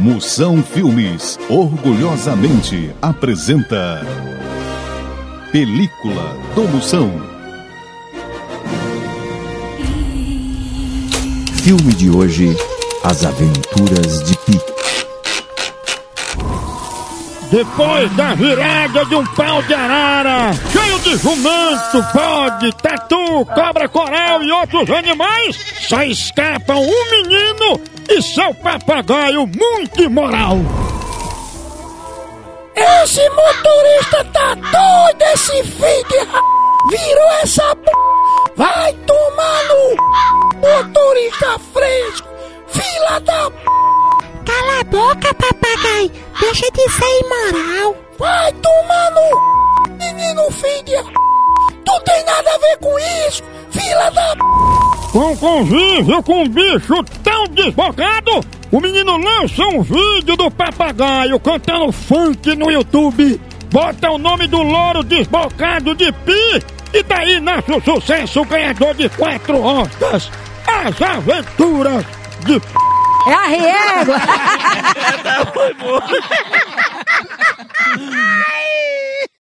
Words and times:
Moção 0.00 0.62
Filmes 0.62 1.36
orgulhosamente 1.48 2.94
apresenta 3.02 4.06
Película 5.50 6.36
do 6.54 6.62
Moção. 6.68 7.10
Filme 11.62 11.92
de 11.94 12.10
hoje: 12.10 12.56
As 13.02 13.24
Aventuras 13.24 14.22
de 14.22 14.36
Pi. 14.38 14.60
Depois 17.50 18.14
da 18.14 18.34
virada 18.34 19.04
de 19.04 19.14
um 19.16 19.24
pau 19.34 19.62
de 19.62 19.74
arara, 19.74 20.52
cheio 20.70 20.98
de 21.00 21.16
jumento, 21.16 22.04
bode, 22.14 22.72
tatu, 22.76 23.44
cobra 23.46 23.88
coral 23.88 24.44
e 24.44 24.52
outros 24.52 24.88
animais, 24.90 25.56
só 25.88 26.04
escapam 26.04 26.78
um 26.78 27.10
menino 27.10 27.80
e 28.08 28.22
seu 28.22 28.54
papagaio 28.54 29.46
muito 29.46 30.02
imoral. 30.02 30.56
Esse 32.74 33.28
motorista 33.30 34.24
tá 34.32 34.54
doido, 34.54 35.22
esse 35.34 35.62
filho 35.64 36.08
de 36.08 36.18
ra... 36.18 36.40
Virou 36.90 37.30
essa 37.42 37.76
p... 37.76 37.90
Vai 38.56 38.92
tomar 38.92 39.64
no... 39.64 39.96
Motorista 40.60 41.58
fresco, 41.72 42.28
fila 42.68 43.20
da 43.20 43.50
p... 43.50 43.56
Cala 44.46 44.80
a 44.80 44.84
boca, 44.84 45.34
papagaio. 45.34 46.10
Deixa 46.40 46.70
de 46.70 46.88
ser 46.90 47.20
imoral. 47.24 47.96
Vai 48.18 48.52
tomar 48.52 49.10
no... 49.10 49.96
Menino 49.96 50.50
filho 50.52 50.84
de 50.84 50.96
ra... 50.96 51.12
Tu 51.84 52.00
tem 52.04 52.24
nada 52.24 52.50
a 52.54 52.58
ver 52.58 52.78
com 52.78 52.98
isso, 53.26 53.42
fila 53.70 54.10
da 54.10 54.36
p... 54.36 54.42
Com 55.12 55.36
convívio 55.36 56.22
com 56.22 56.42
um 56.42 56.48
bicho 56.48 57.02
desbocado, 57.58 58.40
o 58.70 58.80
menino 58.80 59.16
lança 59.16 59.64
um 59.64 59.82
vídeo 59.82 60.36
do 60.36 60.48
papagaio 60.50 61.40
cantando 61.40 61.90
funk 61.90 62.54
no 62.54 62.70
YouTube. 62.70 63.40
Bota 63.70 64.10
o 64.10 64.18
nome 64.18 64.46
do 64.46 64.62
louro 64.62 65.02
desbocado 65.02 65.94
de 65.94 66.12
Pi 66.12 66.62
e 66.94 67.02
daí 67.02 67.40
nasce 67.40 67.72
o 67.72 67.82
sucesso 67.82 68.44
ganhador 68.44 68.94
de 68.94 69.08
quatro 69.10 69.60
Oscars. 69.60 70.30
As 70.66 71.02
aventuras 71.02 72.04
de 72.46 72.60
P. 72.60 72.66
É 73.26 73.34
a 73.34 73.46
régua. 73.46 74.16